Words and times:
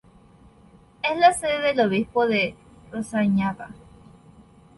Es 1.03 1.19
la 1.19 1.31
sede 1.31 1.61
del 1.75 1.85
obispo 1.85 2.25
de 2.25 2.55
Rožňava. 2.91 3.69